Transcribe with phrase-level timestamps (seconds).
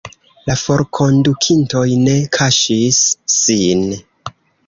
[0.49, 3.03] La forkondukintoj ne kaŝis
[3.35, 3.87] sin.